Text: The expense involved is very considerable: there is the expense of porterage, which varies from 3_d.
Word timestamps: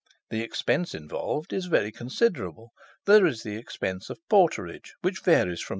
The 0.31 0.41
expense 0.41 0.95
involved 0.95 1.53
is 1.53 1.67
very 1.67 1.91
considerable: 1.91 2.71
there 3.05 3.27
is 3.27 3.43
the 3.43 3.55
expense 3.57 4.09
of 4.09 4.17
porterage, 4.31 4.93
which 5.01 5.21
varies 5.21 5.61
from 5.61 5.67
3_d. 5.69 5.69